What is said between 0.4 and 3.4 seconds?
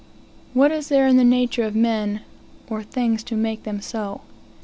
What is there in the nature of men or things to